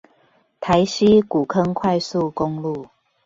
[0.59, 2.87] 台西古坑快速公路